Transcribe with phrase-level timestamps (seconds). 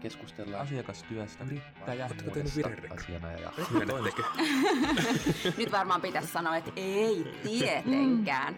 [0.00, 3.52] keskustellaan asiakastyöstä, yrittäjähuudesta asiana ja?
[5.58, 8.54] Nyt varmaan pitäisi sanoa, että ei tietenkään.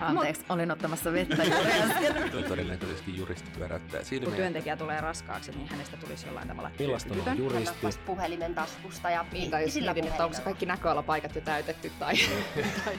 [0.00, 2.44] Anteeksi, olin ottamassa vettä juuri äsken.
[2.48, 4.36] Todennäköisesti juristi pyöräyttää Kun silmiä.
[4.36, 7.76] työntekijä tulee raskaaksi, niin hänestä tulisi jollain tavalla Millaista on juristi?
[7.82, 11.92] pois puhelimen taskusta ja Niin, tai jos sillä mietin, että onko kaikki näköalapaikat jo täytetty
[11.98, 12.14] tai...
[12.84, 12.98] tai...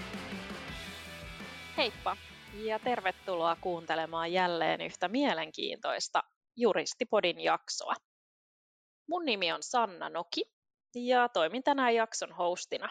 [1.77, 2.17] Heippa
[2.53, 6.23] ja tervetuloa kuuntelemaan jälleen yhtä mielenkiintoista
[6.55, 7.93] Juristipodin jaksoa.
[9.09, 10.43] Mun nimi on Sanna Noki
[10.95, 12.89] ja toimin tänään jakson hostina.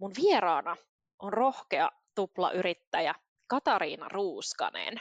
[0.00, 0.76] Mun vieraana
[1.18, 3.14] on rohkea tuplayrittäjä
[3.46, 4.98] Katariina Ruuskanen.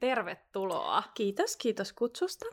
[0.00, 1.02] Tervetuloa.
[1.14, 2.46] Kiitos, kiitos kutsusta.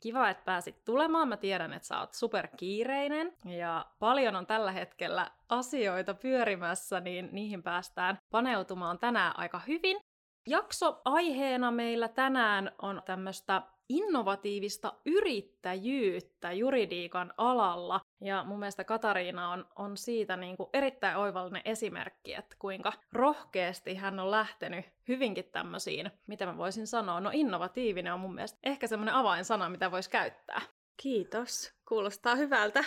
[0.00, 1.28] Kiva, että pääsit tulemaan.
[1.28, 7.62] Mä tiedän, että sä oot superkiireinen ja paljon on tällä hetkellä asioita pyörimässä, niin niihin
[7.62, 10.00] päästään paneutumaan tänään aika hyvin.
[10.46, 18.00] Jakso aiheena meillä tänään on tämmöistä innovatiivista yrittäjyyttä juridiikan alalla.
[18.20, 23.94] Ja mun mielestä Katariina on, on siitä niin kuin erittäin oivallinen esimerkki, että kuinka rohkeasti
[23.94, 28.86] hän on lähtenyt hyvinkin tämmöisiin, mitä mä voisin sanoa, no innovatiivinen on mun mielestä ehkä
[28.86, 30.60] semmoinen avainsana, mitä voisi käyttää.
[30.96, 31.74] Kiitos.
[31.88, 32.84] Kuulostaa hyvältä.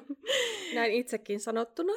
[0.74, 1.92] Näin itsekin sanottuna.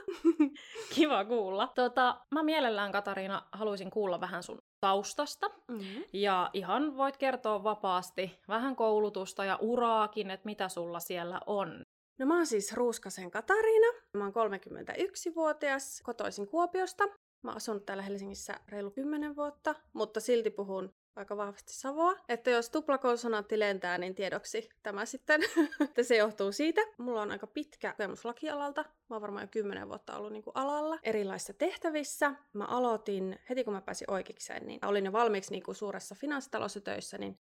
[0.95, 1.71] Kiva kuulla.
[1.75, 5.49] Tota, mä mielellään, Katariina, haluaisin kuulla vähän sun taustasta.
[5.67, 6.03] Mm-hmm.
[6.13, 11.83] Ja ihan voit kertoa vapaasti vähän koulutusta ja uraakin, että mitä sulla siellä on.
[12.19, 13.87] No mä oon siis Ruuskasen Katariina.
[14.17, 17.07] Mä oon 31-vuotias, kotoisin Kuopiosta.
[17.43, 22.15] Mä oon asunut täällä Helsingissä reilu 10 vuotta, mutta silti puhun aika vahvasti savoa.
[22.29, 25.41] Että jos tuplakonsonantti lentää, niin tiedoksi tämä sitten,
[25.89, 26.81] että se johtuu siitä.
[26.97, 28.81] Mulla on aika pitkä kokemus lakialalta.
[28.81, 32.35] Mä oon varmaan jo 10 vuotta ollut niin kuin alalla erilaisissa tehtävissä.
[32.53, 36.81] Mä aloitin heti kun mä pääsin oikeikseen, niin olin jo valmiiksi niin kuin suuressa finanssitalossa
[36.81, 37.39] töissä, niin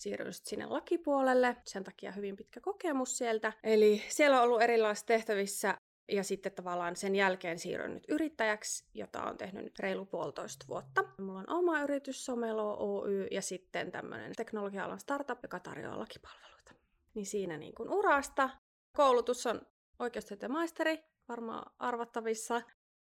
[0.00, 3.52] siirryin sinne lakipuolelle, sen takia hyvin pitkä kokemus sieltä.
[3.62, 5.74] Eli siellä on ollut erilaisissa tehtävissä
[6.10, 11.04] ja sitten tavallaan sen jälkeen siirryin nyt yrittäjäksi, jota on tehnyt nyt reilu puolitoista vuotta.
[11.18, 16.74] Mulla on oma yritys Somelo Oy ja sitten tämmöinen teknologia-alan startup, joka tarjoaa lakipalveluita.
[17.14, 18.50] Niin siinä niin kuin urasta.
[18.96, 19.60] Koulutus on
[19.98, 22.62] oikeustieteen maisteri, varmaan arvattavissa.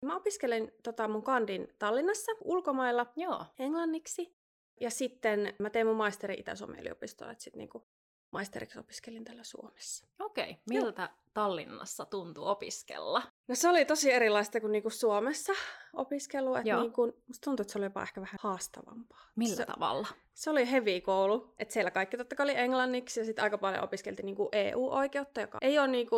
[0.06, 3.46] Mä opiskelen tota mun kandin Tallinnassa ulkomailla Joo.
[3.60, 4.36] englanniksi.
[4.82, 7.88] Ja sitten mä tein mun maisteri Itä-Suomen yliopistolla, että sitten niinku
[8.32, 10.08] maisteriksi opiskelin täällä Suomessa.
[10.20, 13.24] Okei, miltä Tallinnassa tuntuu opiskella?
[13.48, 15.54] No se oli tosi erilaista kuin niinku Suomessa
[15.94, 16.82] opiskelu, että Joo.
[16.82, 19.26] niinku, musta tuntuu, että se oli jopa ehkä vähän haastavampaa.
[19.36, 20.08] Millä se, tavalla?
[20.34, 23.84] se oli heavy koulu, että siellä kaikki totta kai oli englanniksi ja sitten aika paljon
[23.84, 26.16] opiskeltiin niinku EU-oikeutta, joka ei ole niinku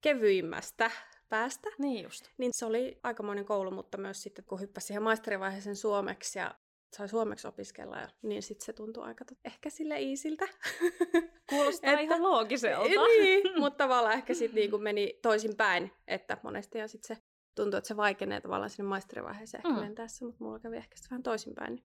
[0.00, 0.90] kevyimmästä
[1.28, 1.68] päästä.
[1.78, 2.28] Niin just.
[2.38, 6.54] Niin se oli aikamoinen koulu, mutta myös sitten kun hyppäsi siihen maisterivaiheeseen suomeksi ja
[6.96, 10.48] sai suomeksi opiskella, ja, niin sitten se tuntui aika tot, ehkä sille iisiltä.
[11.50, 12.88] Kuulostaa Että- ihan loogiselta.
[12.88, 17.22] niin, mutta tavallaan ehkä sitten niinku meni toisinpäin, että monesti ja sitten se
[17.54, 19.80] tuntuu, että se vaikenee tavallaan sinne maisterivaiheeseen ehkä Mm.
[19.80, 21.74] mentäessä, mutta mulla kävi ehkä vähän toisinpäin.
[21.74, 21.84] Niin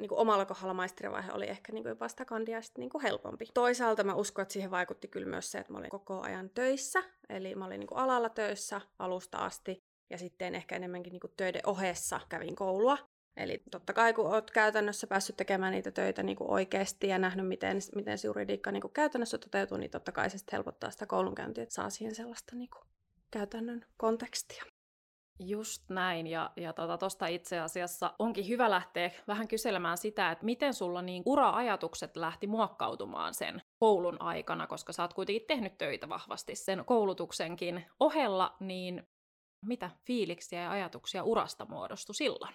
[0.00, 3.02] niin kuin omalla kohdalla maisterivaihe oli ehkä niin kuin jopa sitä kandia sitten niin kuin
[3.02, 3.46] helpompi.
[3.54, 7.02] Toisaalta mä uskon, että siihen vaikutti kyllä myös se, että mä olin koko ajan töissä,
[7.28, 11.32] eli mä olin niin kuin alalla töissä alusta asti, ja sitten ehkä enemmänkin niin kuin
[11.36, 12.98] töiden ohessa kävin koulua.
[13.36, 17.48] Eli totta kai kun oot käytännössä päässyt tekemään niitä töitä niin kuin oikeasti ja nähnyt,
[17.48, 21.06] miten, miten se juridiikka niin kuin käytännössä toteutuu, niin totta kai se sitten helpottaa sitä
[21.06, 22.88] koulunkäyntiä, että saa siihen sellaista niin kuin
[23.30, 24.64] käytännön kontekstia.
[25.40, 30.44] Just näin, ja, ja tuosta tota, itse asiassa onkin hyvä lähteä vähän kyselemään sitä, että
[30.44, 36.08] miten sulla niin ura-ajatukset lähti muokkautumaan sen koulun aikana, koska sä oot kuitenkin tehnyt töitä
[36.08, 39.02] vahvasti sen koulutuksenkin ohella, niin
[39.66, 42.54] mitä fiiliksiä ja ajatuksia urasta muodostui silloin?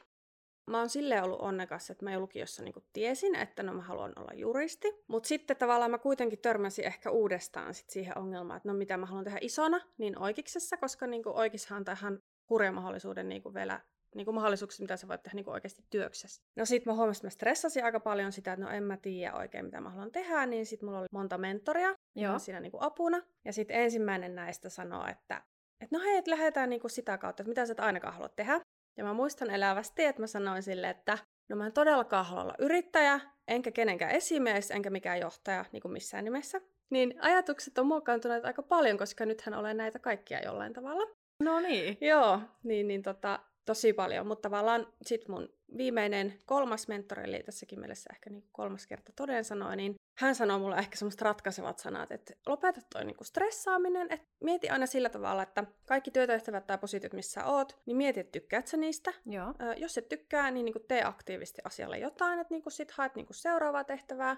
[0.65, 4.13] Mä oon silleen ollut onnekas, että mä jo lukiossa niinku tiesin, että no mä haluan
[4.15, 4.87] olla juristi.
[5.07, 9.05] Mutta sitten tavallaan mä kuitenkin törmäsin ehkä uudestaan sit siihen ongelmaan, että no mitä mä
[9.05, 12.19] haluan tehdä isona, niin oikeiksessa, koska niinku oikeissahan on tähän
[12.49, 13.79] hurja mahdollisuuden niinku vielä
[14.15, 16.41] niinku mahdollisuuksia, mitä sä voit tehdä niinku oikeasti työksessä.
[16.55, 19.33] No sit mä huomasin, että mä stressasin aika paljon sitä, että no en mä tiedä
[19.33, 22.39] oikein, mitä mä haluan tehdä, niin sit mulla oli monta mentoria Joo.
[22.39, 23.21] siinä niinku apuna.
[23.45, 25.43] Ja sitten ensimmäinen näistä sanoo, että,
[25.81, 28.61] että no hei, että lähdetään niinku sitä kautta, että mitä sä et ainakaan halua tehdä.
[28.97, 31.17] Ja mä muistan elävästi, että mä sanoin sille, että
[31.49, 35.91] no mä en todellakaan halua olla yrittäjä, enkä kenenkään esimies, enkä mikään johtaja niin kuin
[35.91, 36.61] missään nimessä.
[36.89, 41.15] Niin ajatukset on muokkaantuneet aika paljon, koska nythän olen näitä kaikkia jollain tavalla.
[41.43, 41.97] No niin.
[42.01, 44.27] Joo, niin, niin tota, tosi paljon.
[44.27, 49.43] Mutta tavallaan sit mun viimeinen kolmas mentori, eli tässäkin mielessä ehkä niin kolmas kerta toden
[49.43, 54.27] sanoi, niin hän sanoi mulle ehkä semmoiset ratkaisevat sanat, että lopeta toi niinku stressaaminen, että
[54.43, 58.31] mieti aina sillä tavalla, että kaikki työtehtävät tai positiot, missä sä oot, niin mieti, että
[58.31, 59.13] tykkäät sä niistä.
[59.25, 59.53] Joo.
[59.61, 63.33] Ö, jos et tykkää, niin niinku tee aktiivisesti asialle jotain, että niinku sit haet niinku
[63.33, 64.35] seuraavaa tehtävää.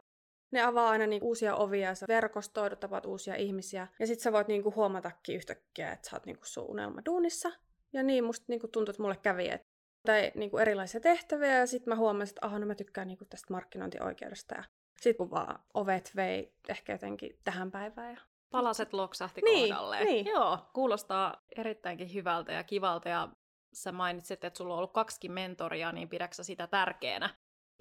[0.51, 3.87] ne avaa aina niinku uusia ovia, sä verkostoidut, tapaat uusia ihmisiä.
[3.99, 7.51] Ja sit sä voit niinku huomatakin yhtäkkiä, että sä oot niinku sun unelmaduunissa.
[7.93, 9.67] Ja niin musta niinku tuntuu, että mulle kävi, että
[10.05, 13.53] tai niinku erilaisia tehtäviä ja sitten mä huomasin, että aha, no mä tykkään niinku tästä
[13.53, 14.55] markkinointioikeudesta.
[14.55, 14.63] Ja
[15.09, 18.13] sitten kun vaan ovet vei ehkä jotenkin tähän päivään.
[18.13, 18.21] Ja...
[18.51, 20.05] Palaset loksahti Niin, kohdalleen.
[20.05, 20.25] niin.
[20.25, 23.09] Joo, kuulostaa erittäinkin hyvältä ja kivalta.
[23.09, 23.29] Ja
[23.73, 27.27] sä mainitsit, että sulla on ollut kaksikin mentoria, niin pidäksä sitä tärkeänä,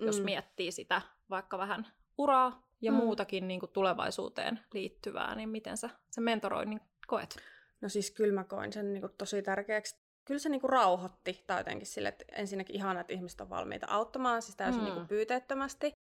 [0.00, 0.06] mm.
[0.06, 0.25] jos Mm.
[0.25, 1.87] miettii sitä vaikka vähän
[2.19, 2.97] uraa ja Mm.
[2.97, 7.37] muutakin niin kuin tulevaisuuteen liittyvää, niin miten sä sen mentoroinnin koet?
[7.81, 9.97] No siis kyllä mä koin sen niinku tosi tärkeäksi.
[10.25, 14.43] Kyllä se niinku rauhoitti, tai jotenkin sille, että ensinnäkin ihana, että ihmiset on valmiita auttamaan,
[14.43, 14.88] siis täysin Mm.
[14.88, 14.94] mm.
[14.94, 15.93] niinku pyyteettömästi.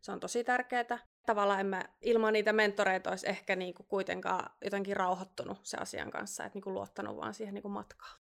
[0.00, 0.98] Se on tosi tärkeää.
[1.26, 6.44] Tavallaan en mä ilman niitä mentoreita olisi ehkä niinku kuitenkaan jotenkin rauhoittunut se asian kanssa,
[6.44, 8.20] että niinku luottanut vaan siihen niinku matkaan.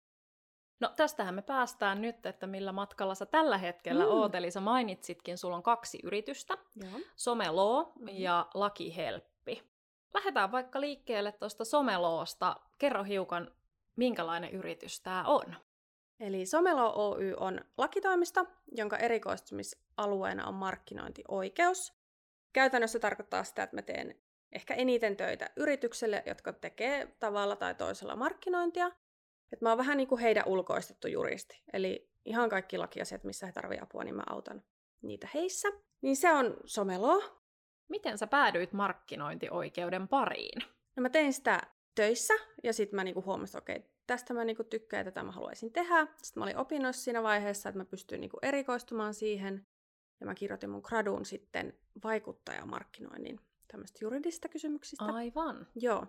[0.80, 4.10] No tästähän me päästään nyt, että millä matkalla sä tällä hetkellä Mm.
[4.10, 4.16] mm.
[4.16, 4.34] oot.
[4.34, 7.00] Eli sä mainitsitkin, sulla on kaksi yritystä, Joo.
[7.16, 8.08] Someloo Mhm.
[8.12, 9.62] ja Lakihelppi.
[10.14, 12.56] Lähdetään vaikka liikkeelle tuosta Someloosta.
[12.78, 13.54] Kerro hiukan,
[13.96, 15.56] minkälainen yritys tämä on.
[16.24, 21.92] Eli Somelo Oy on lakitoimisto, jonka erikoistumisalueena on markkinointioikeus.
[22.52, 24.14] Käytännössä tarkoittaa sitä, että mä teen
[24.52, 28.92] ehkä eniten töitä yritykselle, jotka tekee tavalla tai toisella markkinointia.
[29.52, 31.62] Et mä oon vähän niin kuin heidän ulkoistettu juristi.
[31.72, 34.62] Eli ihan kaikki lakiasiat, missä he tarvitsevat apua, niin mä autan
[35.02, 35.68] niitä heissä.
[36.02, 37.22] Niin se on Somelo.
[37.88, 40.62] Miten sä päädyit markkinointioikeuden pariin?
[40.96, 41.60] No mä tein sitä
[41.94, 45.32] töissä ja sitten mä niinku huomasin, että okei, tästä mä niinku tykkään ja tätä mä
[45.32, 46.06] haluaisin tehdä.
[46.22, 49.66] Sitten mä olin opinnoissa siinä vaiheessa, että mä pystyin niinku erikoistumaan siihen.
[50.20, 55.04] Ja mä kirjoitin mun gradun sitten vaikuttajamarkkinoinnin tämmöistä juridista kysymyksistä.
[55.04, 55.66] Aivan.
[55.74, 56.06] Joo.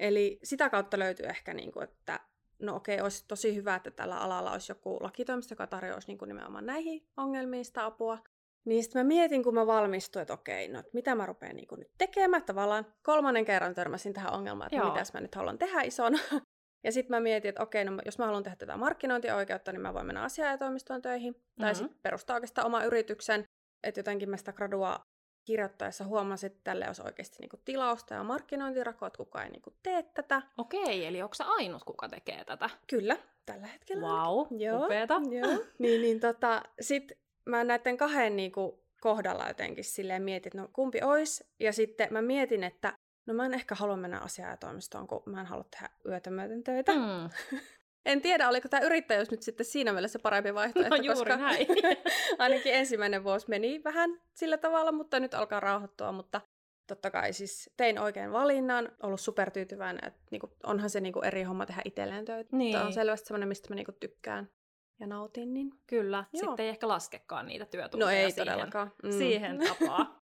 [0.00, 2.20] Eli sitä kautta löytyy ehkä, niinku, että
[2.58, 6.66] no okei, olisi tosi hyvä, että tällä alalla olisi joku lakitoimisto, joka tarjoaisi niinku nimenomaan
[6.66, 8.18] näihin ongelmiin sitä apua.
[8.64, 11.76] Niin sitten mä mietin, kun mä valmistuin, että okei, no että mitä mä rupean niinku
[11.76, 12.42] nyt tekemään.
[12.42, 14.92] Tavallaan kolmannen kerran törmäsin tähän ongelmaan, että no, Joo.
[14.92, 16.18] mitäs mä nyt haluan tehdä isona.
[16.84, 19.94] Ja sitten mä mietin, että okei, no jos mä haluan tehdä tätä markkinointioikeutta, niin mä
[19.94, 21.32] voin mennä asiaajatoimistoon töihin.
[21.32, 21.60] Mm-hmm.
[21.60, 21.78] Tai Mhm.
[21.78, 23.44] sitten perustaa oikeastaan oma yrityksen.
[23.82, 25.00] Että jotenkin mä sitä gradua
[25.44, 30.02] kirjoittaessa huomasin, että tälle olisi oikeasti niinku tilausta ja markkinointirako, että kukaan ei niinku tee
[30.02, 30.42] tätä.
[30.58, 32.70] Okei, eli onko sä ainut, kuka tekee tätä?
[32.86, 34.06] Kyllä, tällä hetkellä.
[34.06, 35.14] Wow, Joo, upeeta.
[35.14, 35.64] Joo.
[35.78, 37.12] niin, niin tota, sit
[37.44, 41.44] mä näiden kahden niinku kohdalla jotenkin silleen mietin, että no kumpi ois.
[41.60, 42.92] Ja sitten mä mietin, että
[43.26, 46.92] no mä en ehkä halua mennä asiaajatoimistoon, kun mä en halua tehdä yötä myöten töitä.
[46.92, 47.30] Mm.
[48.06, 51.66] En tiedä, oliko tämä yrittäjyys nyt sitten siinä mielessä parempi vaihtoehto, No juuri koska näin.
[52.38, 56.40] ainakin ensimmäinen vuosi meni vähän sillä tavalla, mutta nyt alkaa rauhoittua, mutta
[56.86, 61.66] totta kai siis tein oikein valinnan, ollut supertyytyväinen, että niinku, onhan se niinku eri homma
[61.66, 62.56] tehdä itselleen töitä.
[62.56, 62.72] Niin.
[62.72, 64.50] Tämä on selvästi semmoinen, mistä mä niinku tykkään
[65.00, 65.54] ja nautin.
[65.54, 65.70] Niin...
[65.86, 66.40] Kyllä, Joo.
[66.40, 68.92] sitten ei ehkä laskekaan niitä työtunteja No ei siihen, todellakaan.
[69.02, 69.12] Mm.
[69.12, 70.18] siihen tapaa.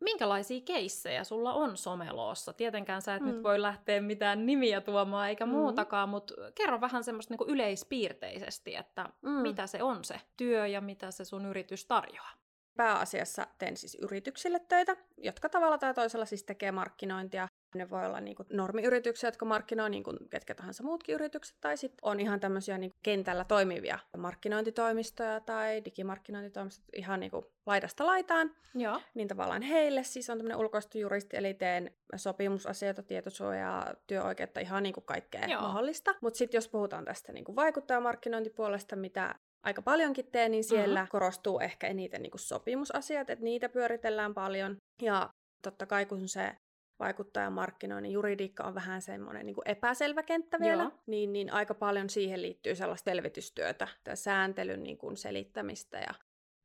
[0.00, 2.52] Minkälaisia keissejä sulla on someloossa?
[2.52, 3.28] Tietenkään sä et mm.
[3.28, 5.52] Nyt voi lähteä mitään nimiä tuomaan eikä Mm.
[5.52, 9.08] muutakaan, mutta kerro vähän semmoista niinku yleispiirteisesti, että.
[9.22, 9.30] Mm.
[9.30, 12.30] mitä se on se työ ja mitä se sun yritys tarjoaa.
[12.76, 17.48] Pääasiassa teen siis yrityksille töitä, jotka tavalla tai toisella siis tekee markkinointia.
[17.74, 21.76] Ne voi olla niin kuin normiyrityksiä, jotka markkinoi niin kuin ketkä tahansa muutkin yritykset, tai
[21.76, 28.06] sitten on ihan tämmöisiä niin kuin kentällä toimivia markkinointitoimistoja tai digimarkkinointitoimistoja ihan niin kuin laidasta
[28.06, 28.50] laitaan.
[28.74, 29.00] Joo.
[29.14, 35.04] Niin tavallaan heille siis on tämmöinen ulkoistujuristi, eli teen sopimusasioita, tietosuojaa, työoikeutta, ihan niin kuin
[35.04, 35.60] kaikkea Joo.
[35.62, 36.14] mahdollista.
[36.20, 41.10] Mutta sitten jos puhutaan tästä niin kuin vaikuttajamarkkinointipuolesta, mitä aika paljonkin teen, niin siellä Mhm.
[41.10, 44.76] korostuu ehkä eniten niin kuin sopimusasiat, että niitä pyöritellään paljon.
[45.02, 45.30] Ja
[45.62, 46.52] totta kai kun se
[47.00, 50.92] vaikuttajamarkkinoinnin juridiikka on vähän semmoinen niin epäselvä kenttä vielä, Joo.
[51.06, 56.14] niin, niin aika paljon siihen liittyy sellaista selvitystyötä, tai sääntelyn niin kuin selittämistä ja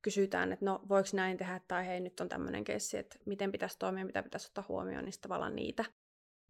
[0.02, 3.80] kysytään, että no voiko näin tehdä, tai hei nyt on tämmöinen keissi, että miten pitäisi
[3.80, 5.86] toimia, mitä pitäisi ottaa huomioon, niin tavallaan niitä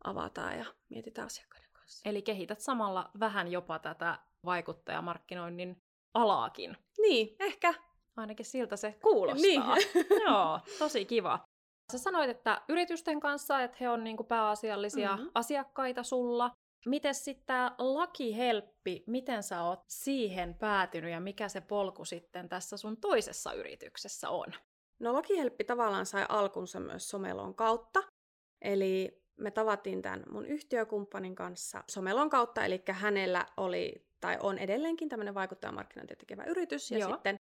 [0.03, 2.09] avataan ja mietitään asiakkaiden kanssa.
[2.09, 5.81] Eli kehität samalla vähän jopa tätä vaikuttajamarkkinoinnin
[6.13, 6.77] alaakin.
[7.01, 7.73] Niin, ehkä.
[8.17, 9.41] Ainakin siltä se kuulostaa.
[9.41, 9.63] Niin.
[10.25, 11.54] Joo, tosi kiva.
[11.91, 15.17] Sä sanoit, että yritysten kanssa, että he on niinku pääasiallisia Mhm.
[15.19, 15.31] mm-hmm.
[15.35, 16.51] asiakkaita sulla.
[16.85, 22.77] Miten sitten tämä lakihelppi, miten sä oot siihen päätynyt ja mikä se polku sitten tässä
[22.77, 24.45] sun toisessa yrityksessä on?
[24.99, 28.03] No Lakihelppi tavallaan sai alkunsa myös Somelon kautta.
[28.61, 35.09] Eli me tavattiin tämän mun yhtiökumppanin kanssa Somelon kautta, eli hänellä oli tai on edelleenkin
[35.09, 37.09] tämmöinen vaikuttajamarkkinointia tekevä yritys, ja Joo.
[37.13, 37.35] sitten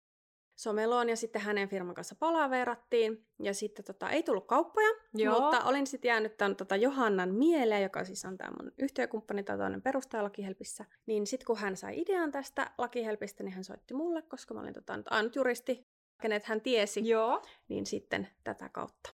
[0.56, 5.40] Someloon ja sitten hänen firman kanssa palaverattiin, ja sitten tota, ei tullut kauppoja, Joo.
[5.40, 9.58] mutta olin sitten jäänyt tämän tota Johannan mieleen, joka siis on tämä mun yhtiökumppani tai
[9.58, 14.22] toinen perustaja Lakihelpissä, niin sitten kun hän sai idean tästä Lakihelpistä, niin hän soitti mulle,
[14.22, 15.86] koska mä olin tota, nyt ainut juristi,
[16.22, 17.42] kenet hän tiesi, Joo.
[17.68, 19.10] niin sitten tätä kautta.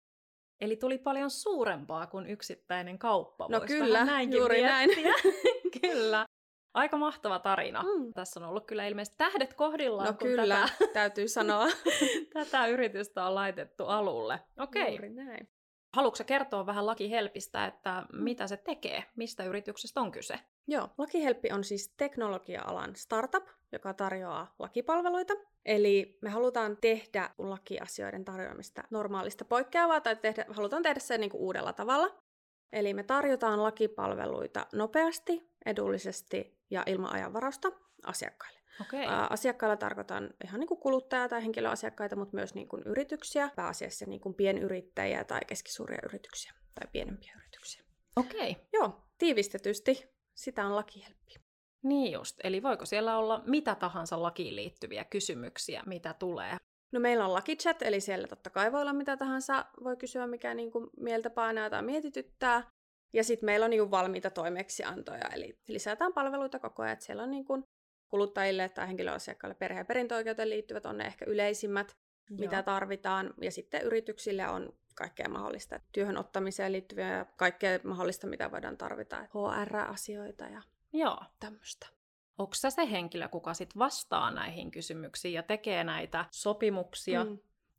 [0.61, 3.47] Eli tuli paljon suurempaa kuin yksittäinen kauppa.
[3.51, 4.91] No Vois kyllä, näinkin juuri näin.
[4.91, 5.33] miettiä.
[5.81, 6.27] kyllä.
[6.77, 7.83] Aika mahtava tarina.
[7.83, 8.13] Mm.
[8.13, 11.67] Tässä on ollut kyllä ilmeisesti tähdet kohdillaan, No kun kyllä, tätä, täytyy sanoa.
[12.35, 14.41] tätä yritystä on laitettu alulle.
[14.59, 14.91] Okei.
[14.91, 15.49] Juuri näin.
[15.95, 19.05] Haluatko kertoa vähän Lakihelpistä, että mitä se tekee?
[19.17, 20.41] Mistä yrityksestä on kyse?
[20.67, 25.35] Joo, Lakihelppi on siis teknologia-alan startup, joka tarjoaa lakipalveluita.
[25.65, 31.41] Eli me halutaan tehdä lakiasioiden tarjoamista normaalista poikkeavaa tai tehdä, halutaan tehdä se niin kuin
[31.41, 32.23] uudella tavalla.
[32.73, 37.73] Eli me tarjotaan lakipalveluita nopeasti, edullisesti ja ilman ajanvarausta
[38.07, 38.61] asiakkaille.
[39.09, 44.07] Ää, Asiakkailla tarkoitan ihan niin kuin kuluttaja- tai henkilöasiakkaita, mutta myös niin kuin yrityksiä, pääasiassa
[44.07, 47.85] niin kuin pienyrittäjiä tai keskisuuria yrityksiä tai pienempiä yrityksiä.
[48.17, 48.57] Okei.
[48.73, 51.35] Joo, tiivistetysti sitä on lakihelppi.
[51.83, 52.37] Niin just.
[52.45, 56.57] Eli voiko siellä olla mitä tahansa lakiin liittyviä kysymyksiä, mitä tulee?
[56.93, 60.55] No meillä on lakichat, eli siellä totta kai voi olla mitä tahansa, voi kysyä mikä
[60.55, 62.71] niin kuin mieltä painaa tai mietityttää.
[63.13, 66.93] Ja sitten meillä on niin valmiita toimeksiantoja, eli lisätään palveluita koko ajan.
[66.93, 67.65] että Siellä on niin kuin
[68.09, 71.97] kuluttajille tai henkilöasiakkaille perhe- ja perintöoikeuteen liittyvät on ne ehkä yleisimmät,
[72.31, 72.39] Joo.
[72.39, 73.35] mitä tarvitaan.
[73.41, 79.17] Ja sitten yrityksille on kaikkea mahdollista työhön ottamiseen liittyviä ja kaikkea mahdollista, mitä voidaan tarvita.
[79.17, 81.19] HR-asioita ja Joo.
[81.41, 81.87] tämmöistä.
[82.39, 87.39] Onko sä se henkilö, kuka sit vastaa näihin kysymyksiin ja tekee näitä sopimuksia, mm.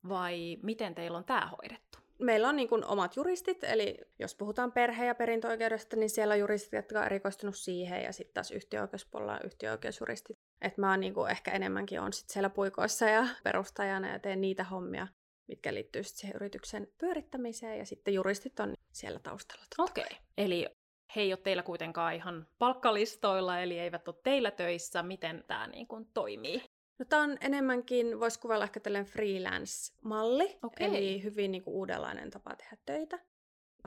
[0.10, 1.87] vai miten teillä on tämä hoidettu?
[2.20, 6.40] Meillä on niin kuin omat juristit, eli jos puhutaan perhe- ja perintöoikeudesta, niin siellä on
[6.40, 10.38] juristit, jotka on erikoistunut siihen, ja sitten taas yhtiöoikeuspuolella on yhtiöoikeusjuristit.
[10.62, 14.64] Että mä niin kuin ehkä enemmänkin on sit siellä puikoissa ja perustajana ja teen niitä
[14.64, 15.08] hommia,
[15.48, 19.66] mitkä liittyy sit siihen yrityksen pyörittämiseen, ja sitten juristit on siellä taustalla.
[19.78, 20.04] Okei.
[20.04, 20.18] Okay.
[20.38, 20.68] Eli
[21.16, 25.04] he ei ole teillä kuitenkaan ihan palkkalistoilla, eli eivät ole teillä töissä.
[25.04, 26.64] Miten tämä niin kuin toimii?
[27.00, 30.88] No tämä on enemmänkin, voisi kuvailla ehkä tällainen freelance-malli, Okei.
[30.88, 33.20] eli hyvin niin kuin uudenlainen tapa tehdä töitä.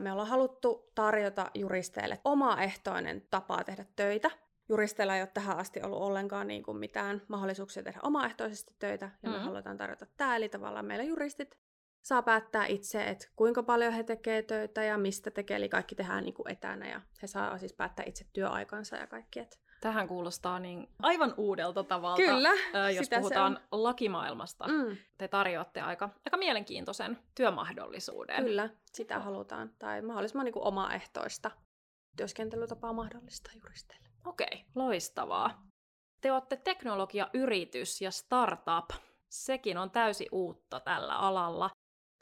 [0.01, 4.31] Me ollaan haluttu tarjota juristeille omaehtoinen tapa tehdä töitä.
[4.69, 9.31] Juristeilla ei ole tähän asti ollut ollenkaan niin kuin mitään mahdollisuuksia tehdä omaehtoisesti töitä, ja
[9.31, 9.43] me Mm.
[9.43, 11.59] halutaan tarjota tämä, eli tavallaan meillä juristit
[12.03, 16.25] saa päättää itse, että kuinka paljon he tekee töitä ja mistä tekee, eli kaikki tehdään
[16.25, 19.41] niin kuin etänä, ja he saa siis päättää itse työaikansa ja kaikki.
[19.41, 22.23] Että Tähän kuulostaa niin aivan uudelta tavalta.
[22.23, 23.83] Kyllä, Ö, jos sitä se puhutaan on.
[23.83, 24.69] lakimaailmasta.
[24.69, 24.97] Mm.
[25.19, 28.45] Te tarjoatte aika, aika mielenkiintoisen työmahdollisuuden.
[28.45, 29.71] Kyllä, sitä halutaan.
[29.79, 31.51] Tai mahdollisimman niin kuin omaehtoista
[32.17, 34.09] työskentelytapaa mahdollista juristeille.
[34.27, 35.67] Okei, loistavaa.
[36.21, 38.91] Te olette teknologiayritys ja startup.
[39.29, 41.71] Sekin on täysin uutta tällä alalla.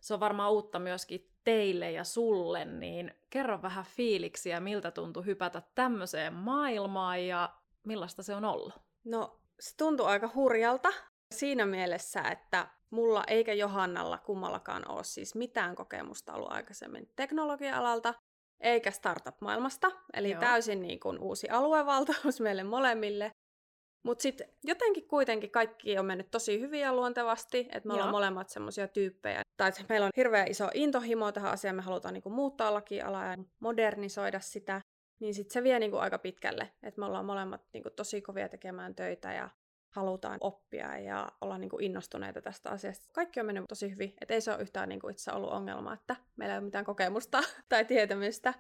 [0.01, 5.63] Se on varmaan uutta myöskin teille ja sulle, niin kerro vähän fiiliksiä, miltä tuntui hypätä
[5.75, 8.73] tämmöiseen maailmaan ja millaista se on ollut?
[9.05, 10.89] No, se tuntuu aika hurjalta
[11.35, 18.15] siinä mielessä, että mulla eikä Johannalla kummallakaan ole siis mitään kokemusta ollut aikaisemmin teknologia-alalta
[18.61, 19.91] eikä startup-maailmasta.
[20.15, 20.31] Eli.
[20.31, 20.41] Joo.
[20.41, 23.33] täysin niin kuin uusi aluevaltaus meille molemmille.
[24.03, 28.13] Mutta sitten jotenkin kuitenkin kaikki on mennyt tosi hyvin ja luontevasti, että me ollaan Joo.
[28.13, 29.43] molemmat semmoisia tyyppejä.
[29.57, 33.37] Tai että meillä on hirveä iso intohimo tähän asiaan, me halutaan niinku muuttaa lakialaa ja
[33.61, 34.81] modernisoida sitä.
[35.21, 38.95] Niin sitten se vie niinku aika pitkälle, että me ollaan molemmat niinku tosi kovia tekemään
[38.95, 39.51] töitä ja
[39.91, 43.09] halutaan oppia ja olla niinku innostuneita tästä asiasta.
[43.13, 46.17] Kaikki on mennyt tosi hyvin, että ei se ole yhtään niinku itse ollut ongelma, että
[46.37, 48.55] meillä ei ole mitään kokemusta tai tietämystä.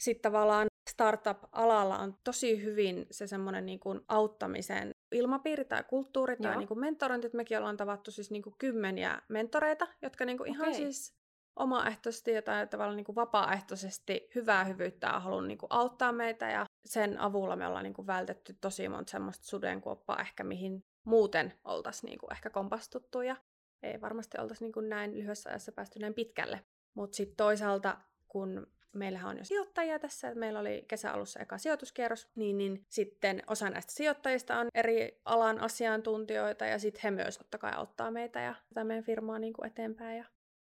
[0.00, 0.69] Sitten tavallaan
[1.00, 6.80] startup-alalla on tosi hyvin se semmoinen niin kuin auttamisen ilmapiiri tai kulttuuri tai niin kuin
[6.80, 7.26] mentorointi.
[7.26, 10.74] että Mekin ollaan tavattu siis niin kuin kymmeniä mentoreita, jotka niin kuin ihan Okei.
[10.74, 11.14] siis
[11.56, 16.50] omaehtoisesti ja tai tavallaan niin kuin vapaaehtoisesti hyvää hyvyyttä on halunnut niin kuin auttaa meitä
[16.50, 21.52] ja sen avulla me ollaan niin kuin vältetty tosi monta semmoista sudenkuoppaa ehkä mihin muuten
[21.64, 23.36] oltaisiin niin kuin ehkä kompastuttu ja
[23.82, 26.60] ei varmasti oltaisi niin kuin näin lyhyessä ajassa päästy näin pitkälle.
[26.94, 32.28] Mutta sitten toisaalta, kun meillähän on jo sijoittajia tässä, että meillä oli kesäalussa eka sijoituskierros,
[32.34, 37.58] niin, niin sitten osa näistä sijoittajista on eri alan asiantuntijoita ja sitten he myös totta
[37.58, 40.24] kai auttaa meitä ja tätä meidän firmaa niin kuin eteenpäin ja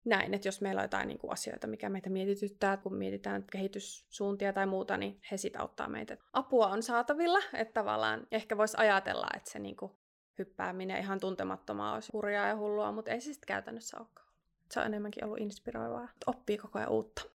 [0.05, 4.53] näin, että jos meillä on jotain niin kuin asioita, mikä meitä mietityttää, kun mietitään kehityssuuntia
[4.53, 6.17] tai muuta, niin he sitä auttaa meitä.
[6.34, 9.91] Apua on saatavilla, että tavallaan ehkä voisi ajatella, että se niin kuin
[10.39, 14.27] hyppääminen ihan tuntemattomaa olisi hurjaa ja hullua, mutta ei se sitten käytännössä olekaan.
[14.72, 17.34] Se on enemmänkin ollut inspiroivaa, oppii koko ajan uutta.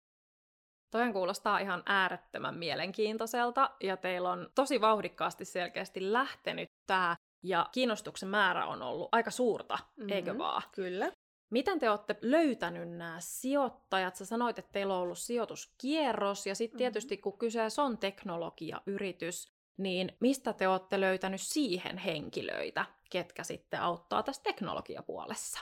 [0.90, 8.28] Toinen kuulostaa ihan äärettömän mielenkiintoiselta ja teillä on tosi vauhdikkaasti selkeästi lähtenyt tämä ja kiinnostuksen
[8.28, 10.12] määrä on ollut aika suurta, mm-hmm.
[10.12, 10.62] eikö vaan?
[10.72, 11.12] Kyllä.
[11.50, 14.16] Miten te olette löytänyt nämä sijoittajat?
[14.16, 16.78] Sä sanoit, että teillä on ollut sijoituskierros ja sitten Mhm.
[16.78, 24.22] tietysti kun kyseessä on teknologiayritys, niin mistä te olette löytänyt siihen henkilöitä, ketkä sitten auttaa
[24.22, 25.60] tässä teknologiapuolessa?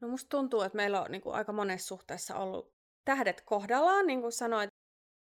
[0.00, 2.77] No musta tuntuu, että meillä on niin kuin aika monessa suhteessa ollut
[3.08, 4.70] tähdet kohdallaan, niin kuin sanoit.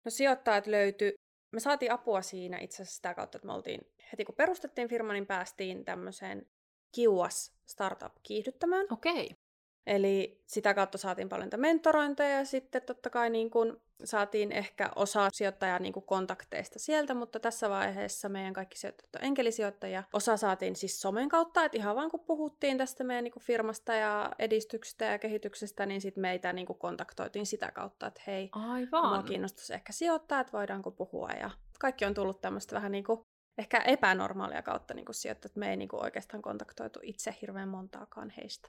[0.05, 1.15] No sijoittajat löytyi.
[1.53, 3.81] Me saatiin apua siinä itse asiassa sitä kautta, että me oltiin
[4.13, 6.47] heti kun perustettiin firma, niin päästiin tämmöiseen
[6.95, 8.87] kiuas startup kiihdyttämään.
[8.91, 9.31] Okei.
[9.87, 15.29] Eli sitä kautta saatiin paljon mentorointeja ja sitten totta kai niin kun saatiin ehkä osa
[15.33, 20.03] sijoittajan niin kontakteista sieltä, mutta tässä vaiheessa meidän kaikki sijoittajat on enkelisijoittajia.
[20.13, 24.31] Osa saatiin siis somen kautta, että ihan vaan kun puhuttiin tästä meidän niin firmasta ja
[24.39, 29.09] edistyksestä ja kehityksestä, niin sitten meitä niin kontaktoitiin sitä kautta, että hei, Aivan.
[29.09, 31.31] mua kiinnostaisi ehkä sijoittaa, että voidaanko puhua.
[31.41, 33.21] Ja kaikki on tullut tämmöistä vähän niin kuin
[33.59, 35.57] ehkä epänormaalia kautta niin sijoittajat.
[35.57, 38.69] Me ei niin oikeastaan kontaktoitu itse hirveän montaakaan heistä.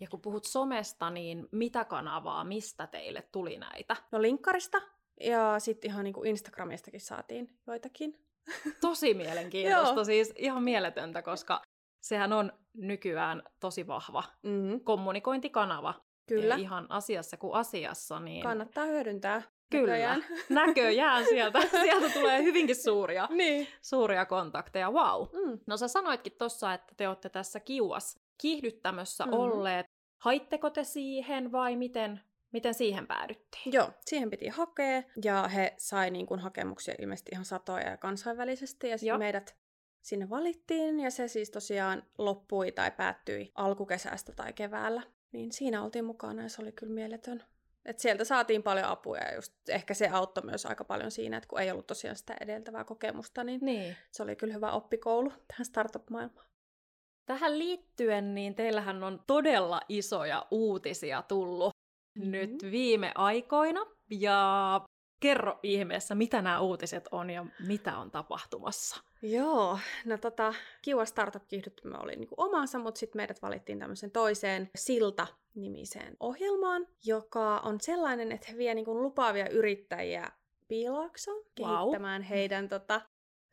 [0.00, 3.96] Ja kun puhut somesta, niin mitä kanavaa, mistä teille tuli näitä?
[4.12, 4.82] No linkkarista
[5.20, 8.18] ja sitten ihan niin kuin Instagramistakin saatiin joitakin.
[8.80, 11.62] Tosi mielenkiintoista, siis ihan mieletöntä, koska
[12.00, 14.80] sehän on nykyään tosi vahva mm-hmm.
[14.80, 15.94] kommunikointikanava.
[16.28, 16.54] Kyllä.
[16.54, 18.20] Ja ihan asiassa kuin asiassa.
[18.20, 18.42] Niin...
[18.42, 19.42] Kannattaa hyödyntää.
[19.70, 23.68] Kyllä, näköjään, näköjään sieltä, sieltä tulee hyvinkin suuria, niin.
[23.82, 24.90] suuria kontakteja.
[24.90, 25.22] Wow.
[25.22, 25.58] Mm.
[25.66, 29.32] No sä sanoitkin tuossa, että te olette tässä kiuas kiihdyttämössä mm.
[29.32, 29.86] olleet.
[30.18, 32.20] Haitteko te siihen vai miten,
[32.52, 33.72] miten siihen päädyttiin?
[33.72, 38.88] Joo, siihen piti hakea ja he sai niin kuin hakemuksia ilmeisesti ihan satoja ja kansainvälisesti
[38.88, 39.56] ja sitten meidät
[40.02, 45.02] sinne valittiin ja se siis tosiaan loppui tai päättyi alkukesästä tai keväällä.
[45.32, 47.42] Niin siinä oltiin mukana ja se oli kyllä mieletön.
[47.84, 51.48] Et sieltä saatiin paljon apua ja just ehkä se auttoi myös aika paljon siinä, että
[51.48, 53.96] kun ei ollut tosiaan sitä edeltävää kokemusta, niin, niin.
[54.10, 56.51] se oli kyllä hyvä oppikoulu tähän startup-maailmaan.
[57.26, 61.72] Tähän liittyen, niin teillähän on todella isoja uutisia tullut
[62.18, 62.30] mm-hmm.
[62.32, 63.86] nyt viime aikoina.
[64.10, 64.80] Ja
[65.20, 69.02] kerro ihmeessä, mitä nämä uutiset on ja mitä on tapahtumassa.
[69.22, 74.70] Joo, no tota, Kiva Startup kiihdyttämä oli niinku omansa, mutta sitten meidät valittiin tämmöisen toiseen
[74.78, 80.32] Silta-nimiseen ohjelmaan, joka on sellainen, että he vie niinku lupaavia yrittäjiä
[80.68, 82.28] piilaaksoon kehittämään wow.
[82.28, 83.00] heidän tota,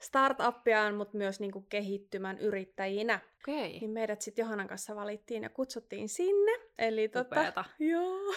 [0.01, 3.19] startuppiaan, mutta myös niinku kehittymään yrittäjinä.
[3.43, 3.67] Okay.
[3.67, 6.51] Niin meidät sitten Johanan kanssa valittiin ja kutsuttiin sinne.
[6.77, 8.33] Eli tota, joo,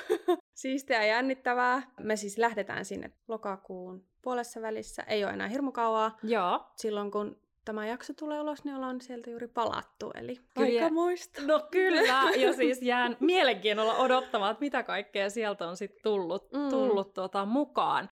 [0.54, 1.82] siistiä ja jännittävää.
[2.00, 5.02] Me siis lähdetään sinne lokakuun puolessa välissä.
[5.02, 6.18] Ei ole enää hirmu kauaa.
[6.22, 6.66] Joo.
[6.76, 10.10] Silloin kun tämä jakso tulee ulos, niin ollaan sieltä juuri palattu.
[10.14, 10.90] Eli kyllä.
[10.90, 11.42] muista.
[11.42, 16.68] No kyllä, ja siis jään mielenkiinnolla odottamaan, että mitä kaikkea sieltä on sitten tullut, mm.
[16.70, 18.08] tullut tuota, mukaan.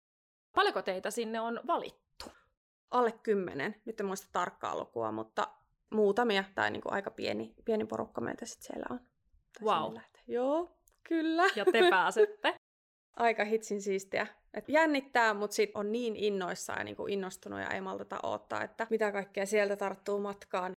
[0.54, 2.03] Paljonko teitä sinne on valittu?
[2.94, 5.48] Alle kymmenen, nyt en muista tarkkaa lukua, mutta
[5.90, 9.00] muutamia tai niin kuin aika pieni, pieni porukka meitä sitten siellä on.
[9.62, 9.96] Wow.
[10.26, 10.76] Joo,
[11.08, 11.44] kyllä.
[11.56, 12.54] Ja te pääsette.
[13.16, 14.26] aika hitsin siistiä.
[14.54, 18.62] Et jännittää, mutta sitten on niin innoissaan ja niin kuin innostunut ja ei maltata odottaa,
[18.62, 20.72] että mitä kaikkea sieltä tarttuu matkaan.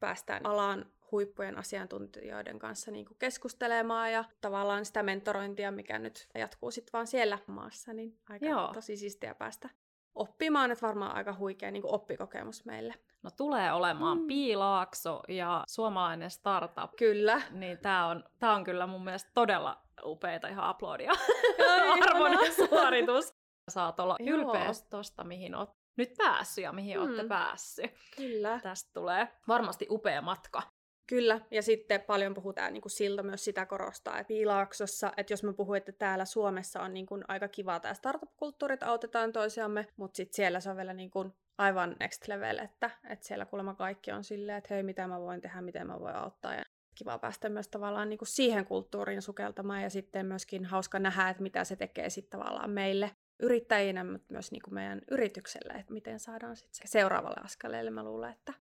[0.00, 6.70] Päästään alan huippujen asiantuntijoiden kanssa niin kuin keskustelemaan ja tavallaan sitä mentorointia, mikä nyt jatkuu
[6.70, 8.70] sitten vaan siellä maassa, niin aika Joo.
[8.74, 9.68] tosi siistiä päästä
[10.16, 12.94] oppimaan, että varmaan aika huikea niin oppikokemus meille.
[13.22, 14.26] No tulee olemaan mm.
[14.26, 16.96] Piilaakso ja suomalainen startup.
[16.96, 17.42] Kyllä.
[17.50, 21.12] Niin tämä on, tää on kyllä mun mielestä todella upeita ihan aplodia.
[22.10, 23.34] Arvoinen suoritus.
[23.70, 27.04] Saat olla ylpeä tosta, mihin oot nyt päässyt ja mihin mm.
[27.04, 27.90] olette päässyt.
[28.16, 28.60] Kyllä.
[28.62, 30.62] Tästä tulee varmasti upea matka.
[31.06, 35.42] Kyllä, ja sitten paljon puhutaan, niin kuin Silta myös sitä korostaa, että Piilaaksossa, että jos
[35.42, 39.86] mä puhun, että täällä Suomessa on niin kuin aika kiva tämä startup-kulttuuri, että autetaan toisiamme,
[39.96, 43.74] mutta sitten siellä se on vielä niin kuin aivan next level, että, että siellä kuulemma
[43.74, 46.62] kaikki on silleen, että hei, mitä mä voin tehdä, miten mä voin auttaa, ja
[46.94, 51.42] kiva päästä myös tavallaan niin kuin siihen kulttuuriin sukeltamaan, ja sitten myöskin hauska nähdä, että
[51.42, 56.20] mitä se tekee sitten tavallaan meille yrittäjinä, mutta myös niin kuin meidän yritykselle, että miten
[56.20, 57.90] saadaan sitten seuraavalle askeleelle.
[57.90, 58.52] Mä luulen, että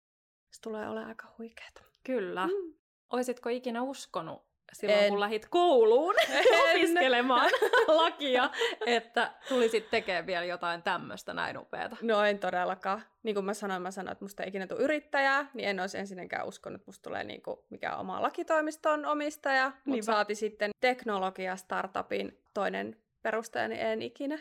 [0.51, 1.94] se tulee olemaan aika huikeaa.
[2.05, 2.47] Kyllä.
[2.47, 2.73] Mm.
[3.09, 5.09] Oisitko ikinä uskonut silloin, en.
[5.09, 6.15] kun lähit kouluun
[6.69, 7.51] opiskelemaan
[7.87, 8.49] lakia,
[8.85, 11.97] että tulisit tekemään vielä jotain tämmöistä näin upeata?
[12.01, 13.01] No en todellakaan.
[13.23, 15.97] Niin kuin mä sanoin, mä sanoin, että musta ei ikinä tule yrittäjää, niin en olisi
[15.97, 21.55] ensinnäkään uskonut, että musta tulee niin kuin mikä oma lakitoimiston omistaja, mutta saati sitten teknologia
[21.55, 24.39] startupin toinen perustaja, niin en ikinä.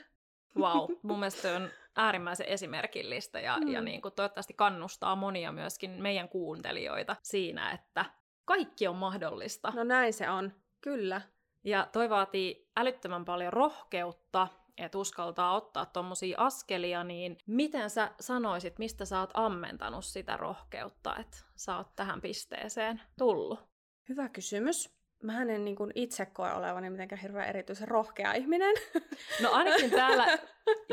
[0.58, 3.68] Wow, mun mielestä on äärimmäisen esimerkillistä ja, mm.
[3.68, 8.04] ja niin kuin toivottavasti kannustaa monia myöskin meidän kuuntelijoita siinä, että
[8.44, 9.72] kaikki on mahdollista.
[9.76, 11.20] No näin se on, kyllä.
[11.64, 18.78] Ja toi vaatii älyttömän paljon rohkeutta, että uskaltaa ottaa tuommoisia askelia, niin miten sä sanoisit,
[18.78, 23.60] mistä sä oot ammentanut sitä rohkeutta, että sä oot tähän pisteeseen tullut?
[24.08, 28.74] Hyvä kysymys mä en niin kuin itse koe olevani mitenkään hirveän erityisen rohkea ihminen.
[29.42, 30.38] No ainakin täällä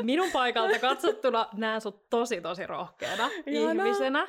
[0.02, 4.26] minun paikalta katsottuna näen sut tosi tosi rohkeana ihmisenä.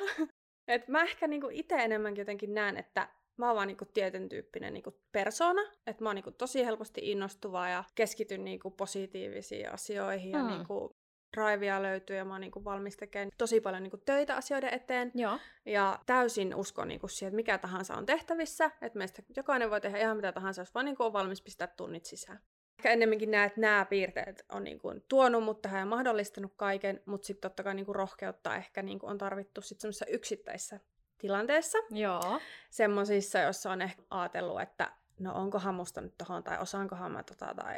[0.68, 4.72] Et mä ehkä niin itse enemmänkin jotenkin näen, että mä oon vaan niinku tietyn tyyppinen
[4.74, 10.38] niinku persona, että mä oon niinku tosi helposti innostuva ja keskityn niinku positiivisiin asioihin ja
[10.42, 10.48] Mm.
[10.48, 10.96] niinku
[11.34, 15.12] drivea löytyy ja mä oon niinku valmis tekemään tosi paljon niinku töitä asioiden eteen.
[15.14, 15.38] Joo.
[15.64, 19.98] Ja täysin uskon niinku siihen, että mikä tahansa on tehtävissä, että meistä jokainen voi tehdä
[19.98, 22.40] ihan mitä tahansa, jos vaan niinku on valmis pistää tunnit sisään.
[22.78, 27.26] Ehkä ennemminkin näet, että nämä piirteet on niinku tuonut mut tähän ja mahdollistanut kaiken, mutta
[27.26, 30.80] sitten totta kai niinku rohkeutta ehkä niinku on tarvittu sit semmoisessa yksittäisessä
[31.18, 31.78] tilanteessa.
[31.90, 32.40] Joo.
[32.70, 37.54] Semmoisissa, joissa on ehkä ajatellut, että no onkohan musta nyt tohon tai osaankohan mä tota
[37.54, 37.76] tai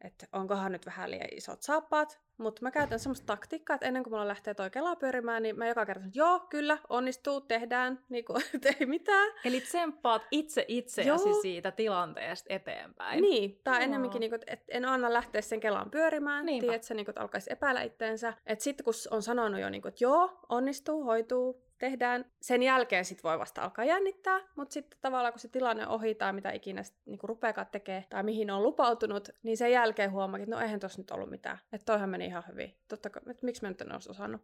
[0.00, 2.20] että onkohan nyt vähän liian isot saappaat.
[2.38, 5.66] Mutta mä käytän semmoista taktiikkaa, että ennen kuin mulla lähtee toi kelaa pyörimään, niin mä
[5.66, 8.42] joka kerta sanon, että joo, kyllä, onnistuu, tehdään, niin kuin,
[8.80, 9.32] ei mitään.
[9.44, 11.40] Eli tsemppaat itse itseäsi Joo.
[11.42, 13.22] siitä tilanteesta eteenpäin.
[13.22, 13.84] Niin, tai Joo.
[13.84, 16.66] ennemminkin, niin kuin, että en anna lähteä sen kelaan pyörimään, Niinpä.
[16.66, 18.34] tiedät, että, niin kuin, että alkaisi epäillä itteensä.
[18.46, 23.04] Että sitten kun on sanonut jo, niin kuin, että joo, onnistuu, hoituu, tehdään, sen jälkeen
[23.04, 26.50] sitten voi vasta alkaa jännittää, mutta sitten tavallaan kun se tilanne on ohi tai mitä
[26.50, 30.56] ikinä sit, niin kuin rupeakaan tekee tai mihin on lupautunut, niin sen jälkeen huomaakin, että
[30.56, 31.58] no eihän tuossa nyt ollut mitään.
[31.72, 32.78] Että toihan meni ihan hyvin.
[32.88, 34.40] Totta kai, että miksi mä nyt en olisi osannut.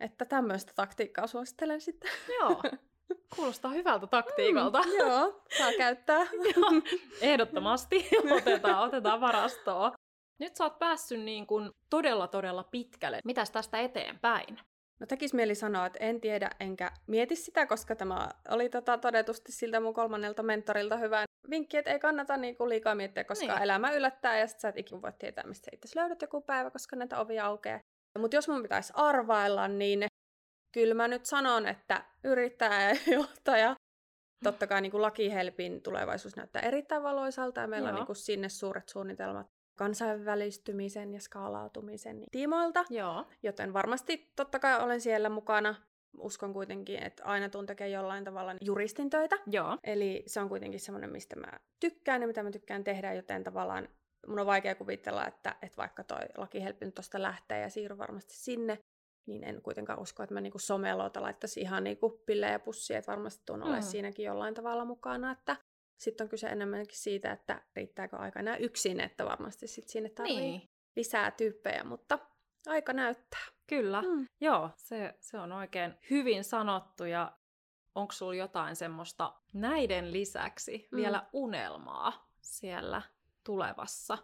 [0.00, 2.10] Että tämmöistä taktiikkaa suosittelen sitten.
[2.40, 2.62] Joo.
[3.36, 4.82] Kuulostaa hyvältä taktiikalta.
[4.82, 6.20] Mm, joo, saa käyttää.
[6.56, 6.82] Joo,
[7.20, 9.92] Ehdottomasti otetaan, otetaan varastoa.
[10.38, 13.20] Nyt sä oot päässyt niin kuin todella todella pitkälle.
[13.24, 14.58] Mitäs tästä eteenpäin?
[15.02, 19.52] No tekis mieli sanoa, että en tiedä enkä mieti sitä, koska tämä oli tota todetusti
[19.52, 23.62] siltä mun kolmannelta mentorilta hyvä vinkki, että ei kannata niinku liikaa miettiä, koska Niin.
[23.62, 26.96] elämä yllättää ja sit sä et ikinä voi tietää, mistä itse löydät joku päivä, koska
[26.96, 27.78] näitä ovia aukeaa.
[28.18, 30.06] Mutta jos mun pitäisi arvailla, niin
[30.74, 33.76] kyllä mä nyt sanon, että yrittäjä ja johtaja,
[34.44, 37.92] totta kai niin kuin lakihelpin tulevaisuus näyttää erittäin valoisalta ja meillä Joo.
[37.92, 39.46] on niin kuin sinne suuret suunnitelmat
[39.82, 42.84] kansainvälistymisen ja skaalautumisen tiimoilta.
[42.90, 43.26] Joo.
[43.42, 45.74] Joten varmasti totta kai olen siellä mukana.
[46.18, 49.36] Uskon kuitenkin, että aina tuun tekee jollain tavalla juristin töitä.
[49.46, 49.78] Joo.
[49.84, 53.88] Eli se on kuitenkin semmoinen, mistä mä tykkään ja mitä mä tykkään tehdä, joten tavallaan
[54.26, 58.34] mun on vaikea kuvitella, että, että vaikka toi lakihelppi nyt tosta lähtee ja siirry varmasti
[58.34, 58.78] sinne,
[59.26, 63.42] niin en kuitenkaan usko, että mä niinku someloota laittaisin ihan niinku pillejä pussiin, että varmasti
[63.46, 63.88] tuun olemaan Mm.
[63.88, 65.56] siinäkin jollain tavalla mukana, että
[66.02, 70.36] sitten on kyse enemmänkin siitä, että riittääkö aika enää yksin, että varmasti sit sinne tarvii
[70.40, 70.70] Niin.
[70.96, 72.18] lisää tyyppejä, mutta
[72.66, 73.40] aika näyttää.
[73.66, 74.02] Kyllä.
[74.02, 74.26] Mm.
[74.40, 77.32] Joo, se, se on oikein hyvin sanottu ja
[77.94, 80.96] onko sulla jotain semmoista näiden lisäksi Mm.
[80.96, 83.02] vielä unelmaa siellä
[83.44, 84.18] tulevassa?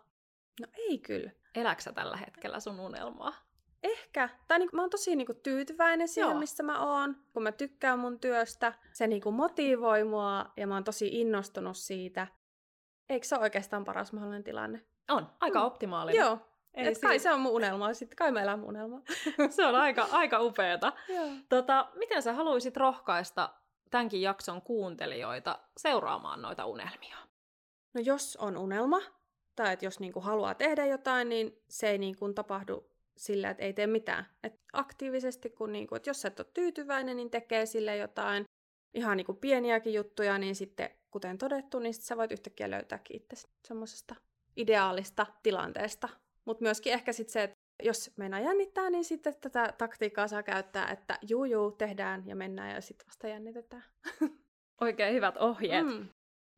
[0.61, 1.31] No ei kyllä.
[1.55, 3.48] Eläksä tällä hetkellä sun unelmaa?
[3.83, 4.29] Ehkä.
[4.49, 6.39] Tai niin, mä oon tosi niin tyytyväinen siihen, Joo.
[6.41, 8.73] missä mä oon, kun mä tykkään mun työstä.
[8.93, 12.27] Se niin motivoi mua ja mä oon tosi innostunut siitä.
[13.09, 14.85] Eikö se ole oikeastaan paras mahdollinen tilanne?
[15.09, 15.65] On, aika Mm.
[15.67, 16.21] optimaalinen.
[16.21, 16.39] Joo.
[16.75, 17.95] Ei Et kai siinä- se on mun unelma.
[17.95, 19.01] Sitten kai mä elän mun unelmaa.
[19.51, 20.93] se on aika, aika upeeta.
[21.09, 21.29] Joo.
[21.49, 23.55] Tota, miten sä haluaisit rohkaista
[23.91, 27.17] tämänkin jakson kuuntelijoita seuraamaan noita unelmia?
[27.95, 29.01] No jos on unelma,
[29.57, 33.73] tai että jos niinku haluaa tehdä jotain, niin se ei niinku tapahdu sillä, että ei
[33.73, 34.27] tee mitään.
[34.43, 38.45] Et aktiivisesti, kun niinku, että jos sä et ole tyytyväinen, niin tekee sille jotain
[38.95, 43.49] ihan niinku pieniäkin juttuja, niin sitten kuten todettu, niin sit sä voit yhtäkkiä löytääkin itse
[43.69, 44.15] semmoisesta
[44.57, 46.09] ideaalista tilanteesta.
[46.45, 50.91] Mutta myöskin ehkä sitten se, että jos meinaa jännittää, niin sitten tätä taktiikkaa saa käyttää,
[50.91, 53.85] että juu juu, tehdään ja mennään ja sitten vasta jännitetään.
[54.81, 55.87] Oikein hyvät ohjeet.
[55.87, 56.09] Mm.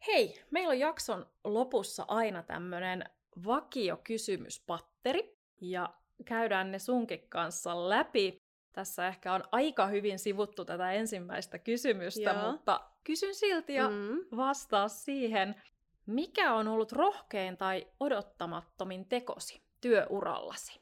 [0.06, 3.04] Hei, meillä on jakson lopussa aina tämmönen
[3.46, 8.36] vakiokysymyspatteri, ja käydään ne sunkin kanssa läpi.
[8.72, 12.52] Tässä ehkä on aika hyvin sivuttu tätä ensimmäistä kysymystä, Joo.
[12.52, 14.36] mutta kysyn silti ja Mm.
[14.36, 15.62] vastaa siihen,
[16.06, 20.80] mikä on ollut rohkein tai odottamattomin tekosi työurallasi?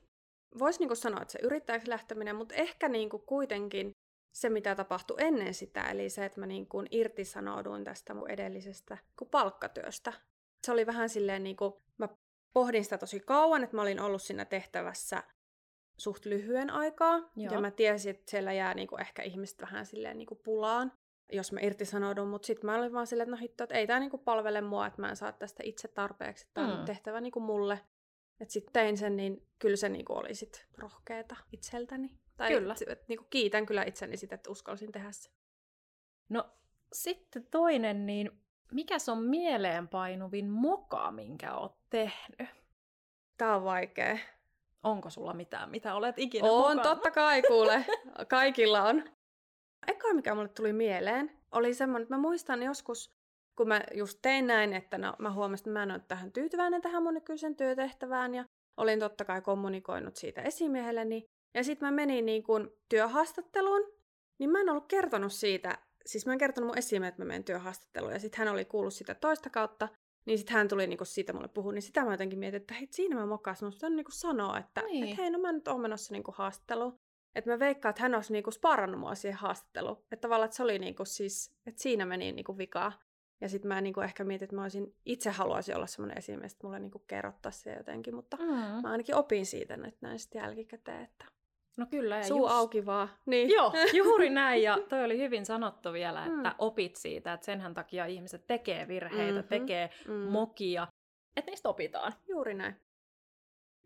[0.59, 3.91] voisi niinku sanoa, että se yrittäjäksi lähteminen, mutta ehkä niinku kuitenkin
[4.35, 9.25] se, mitä tapahtui ennen sitä, eli se, että mä niinku irtisanouduin tästä mun edellisestä niinku
[9.25, 10.13] palkkatyöstä.
[10.67, 12.09] Se oli vähän silleen, niinku, mä
[12.53, 15.23] pohdin sitä tosi kauan, että mä olin ollut siinä tehtävässä
[15.99, 17.53] suht lyhyen aikaa, Joo.
[17.55, 20.93] ja mä tiesin, että siellä jää niinku ehkä ihmiset vähän silleen niinku pulaan,
[21.33, 24.01] jos mä irtisanoudun, mutta sitten mä olin vaan silleen, että no hitto, että ei tämä
[24.01, 26.79] niinku palvele mua, että mä en saa tästä itse tarpeeksi, tämä Mm.
[26.79, 27.81] on tehtävä niinku mulle.
[28.41, 32.19] Että sitten tein sen, niin kyllä se niinku oli sit rohkeeta itseltäni.
[32.37, 32.75] Tai Kyllä.
[32.81, 35.31] Et, et, niinku kiitän kyllä itseni sitä, että uskalsin tehdä se.
[36.29, 36.51] No
[36.93, 38.31] sitten toinen, niin
[38.73, 42.49] mikä on mieleenpainuvin moka, minkä oot tehnyt?
[43.37, 44.19] Tää on vaikea.
[44.83, 46.83] Onko sulla mitään, mitä olet ikinä On, mokannut?
[46.83, 47.85] totta kai kuule.
[48.29, 49.05] Kaikilla on.
[49.87, 53.11] Eka, mikä mulle tuli mieleen, oli semmoinen, että mä muistan joskus,
[53.57, 56.83] kun mä just tein näin, että no, mä huomasin, että mä en ole tähän tyytyväinen
[56.83, 58.45] tähän mun nykyisen työtehtävään, ja
[58.77, 61.25] olin totta kai kommunikoinut siitä esimiehelleni.
[61.55, 63.93] Ja sitten mä menin niin kuin työhaastatteluun,
[64.39, 65.79] niin mä en ollut kertonut siitä
[66.09, 68.95] siis mä en kertonut mun esimeen, että mä menen työhaastatteluun, ja sitten hän oli kuullut
[68.95, 69.89] sitä toista kautta,
[70.27, 72.89] niin sitten hän tuli niinku siitä mulle puhua, niin sitä mä jotenkin mietin, että hei,
[72.91, 75.09] siinä mä mokasin, mun pitää niinku sanoa, että Niin.
[75.09, 76.95] et hei, no mä nyt oon menossa niinku haastatteluun.
[77.35, 79.97] Että mä veikkaan, että hän olisi niinku sparannut mua siihen haastatteluun.
[79.97, 82.93] Että tavallaan, että se oli niinku siis, että siinä meni niinku vikaa.
[83.41, 86.67] Ja sitten mä niinku ehkä mietin, että mä olisin, itse haluaisin olla semmoinen esimies, että
[86.67, 88.45] mulle niinku kerrottaisi se jotenkin, mutta Mm.
[88.83, 91.25] mä ainakin opin siitä nyt näin sitten jälkikäteen, että
[91.79, 92.17] No kyllä.
[92.17, 93.09] ja suu just- auki vaan.
[93.27, 93.51] Niin.
[93.51, 94.63] Joo, juuri näin.
[94.63, 96.55] Ja toi oli hyvin sanottu vielä, että Mm.
[96.59, 99.49] opit siitä, että senhän takia ihmiset tekee virheitä, Mhm.
[99.49, 100.13] tekee Mm.
[100.15, 100.87] mokia,
[101.37, 102.13] että niistä opitaan.
[102.29, 102.77] Juuri näin.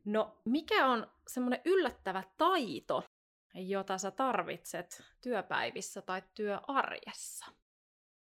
[0.05, 3.03] No, mikä on semmoinen yllättävä taito,
[3.55, 7.47] jota sä tarvitset työpäivissä tai työarjessa?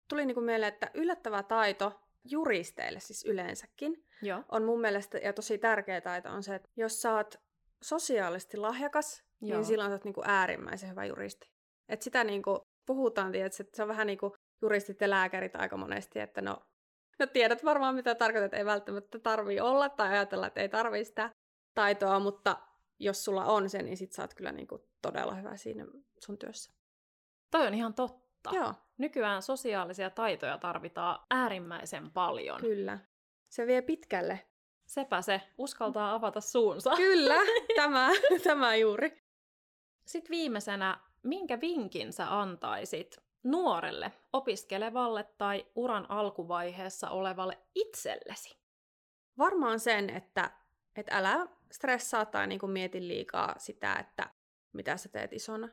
[0.08, 4.44] Tuli niinku mieleen, että yllättävä taito juristeille siis yleensäkin Joo.
[4.48, 7.34] on mun mielestä, ja tosi tärkeä taito on se, että jos sä oot
[7.82, 9.56] sosiaalisesti lahjakas, Joo.
[9.56, 11.50] niin silloin sä oot niinku äärimmäisen hyvä juristi.
[11.88, 15.76] Et sitä niinku puhutaan, tietysti, että se on vähän niin kuin juristit ja lääkärit aika
[15.76, 16.58] monesti, että no,
[17.18, 21.30] no tiedät varmaan mitä tarkoitat, ei välttämättä tarvii olla tai ajatella, että ei tarvii sitä
[21.74, 22.56] taitoa, mutta
[22.98, 25.86] jos sulla on se, niin sit sä oot kyllä niinku todella hyvä siinä
[26.18, 26.72] sun työssä.
[27.50, 28.50] Toi on ihan totta.
[28.52, 32.60] Joo, Nykyään sosiaalisia taitoja tarvitaan äärimmäisen paljon.
[32.60, 32.98] kyllä.
[33.48, 34.40] Se vie pitkälle.
[34.86, 36.90] Sepä se, uskaltaa avata suunsa.
[36.96, 37.36] Kyllä,
[37.76, 38.10] tämä,
[38.44, 39.27] tämä juuri.
[40.08, 48.58] Sitten viimeisenä, minkä vinkin sä antaisit nuorelle, opiskelevalle tai uran alkuvaiheessa olevalle itsellesi?
[49.38, 50.50] Varmaan sen, että,
[50.96, 54.30] että älä stressaa tai niinku mieti liikaa sitä, että
[54.72, 55.68] mitä sä teet isona.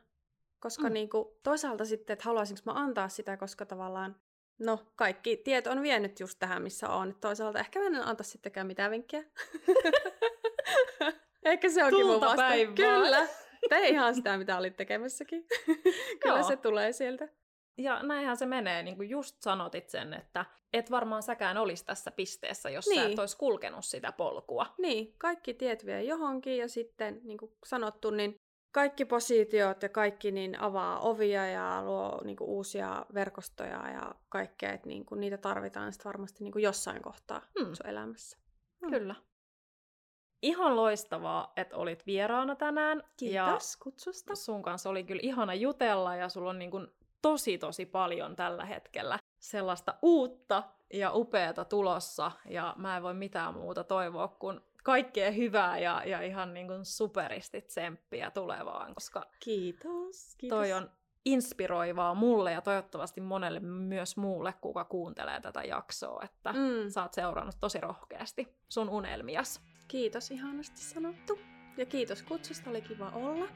[0.60, 0.88] Koska Mm.
[0.88, 0.94] mm.
[0.94, 4.16] niinku, toisaalta sitten, että haluaisinko mä antaa sitä, koska tavallaan,
[4.58, 7.14] no kaikki tiet on vienyt just tähän, missä on.
[7.20, 9.24] Toisaalta ehkä mä en anta sittenkään mitään vinkkiä.
[11.44, 12.42] ehkä se onkin mun Tulta vasta.
[12.42, 12.74] päin vaan.
[12.74, 13.28] Kyllä.
[13.68, 15.46] Tee ihan sitä, mitä olit tekemässäkin.
[16.22, 16.48] Kyllä Joo.
[16.48, 17.28] se tulee sieltä.
[17.78, 22.10] Ja näinhän se menee, niin kuin just sanotit sen, että et varmaan säkään olisi tässä
[22.10, 22.96] pisteessä, jos niin.
[22.96, 23.12] sä Niin.
[23.12, 24.66] et olisi kulkenut sitä polkua.
[24.78, 28.36] Niin, kaikki tiet vie johonkin ja sitten niin kuin sanottu, niin
[28.72, 34.72] kaikki positiot ja kaikki niin avaa ovia ja luo niin kuin uusia verkostoja ja kaikkea,
[34.72, 37.66] että niin kuin niitä tarvitaan sitten varmasti niin kuin jossain kohtaa Hmm.
[37.66, 37.74] hmm.
[37.74, 38.38] sun elämässä.
[38.82, 38.90] Mm.
[38.90, 39.14] Kyllä.
[40.42, 43.02] Ihan loistavaa, että olit vieraana tänään.
[43.16, 44.32] Kiitos kutsusta.
[44.32, 46.88] Ja sun kanssa oli kyllä ihana jutella ja sulla on niin kuin
[47.22, 52.32] tosi tosi paljon tällä hetkellä sellaista uutta ja upeata tulossa.
[52.48, 56.84] Ja mä en voi mitään muuta toivoa kuin kaikkea hyvää ja, ja ihan niin kuin
[56.84, 60.34] superisti tsemppiä tulevaan, koska Kiitos.
[60.38, 60.58] Kiitos.
[60.58, 60.90] toi on
[61.24, 66.52] inspiroivaa mulle ja toivottavasti monelle myös muulle, kuka kuuntelee tätä jaksoa, että.
[66.52, 66.88] Mm.
[66.88, 69.60] sä oot seurannut tosi rohkeasti sun unelmias.
[69.88, 71.38] Kiitos, ihanasti sanottu.
[71.76, 73.48] Ja kiitos kutsusta, oli kiva olla.